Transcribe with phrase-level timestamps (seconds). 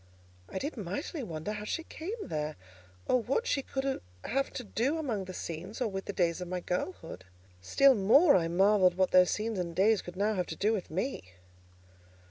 [0.49, 2.55] I did mightily wonder how she came there,
[3.05, 6.47] or what she could have to do among the scenes, or with the days of
[6.47, 7.23] my girlhood.
[7.61, 10.89] Still more I marvelled what those scenes and days could now have to do with
[10.89, 11.33] me.